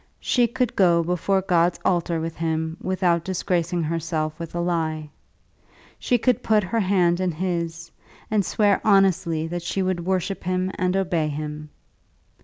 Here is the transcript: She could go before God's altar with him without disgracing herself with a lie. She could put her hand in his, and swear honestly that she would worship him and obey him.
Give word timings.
She 0.19 0.47
could 0.47 0.75
go 0.75 1.03
before 1.03 1.43
God's 1.43 1.79
altar 1.85 2.19
with 2.19 2.35
him 2.37 2.75
without 2.81 3.23
disgracing 3.23 3.83
herself 3.83 4.33
with 4.39 4.55
a 4.55 4.59
lie. 4.59 5.11
She 5.99 6.17
could 6.17 6.41
put 6.41 6.63
her 6.63 6.79
hand 6.79 7.19
in 7.19 7.31
his, 7.33 7.91
and 8.31 8.43
swear 8.43 8.81
honestly 8.83 9.45
that 9.45 9.61
she 9.61 9.83
would 9.83 10.03
worship 10.03 10.43
him 10.43 10.71
and 10.73 10.97
obey 10.97 11.27
him. 11.27 11.69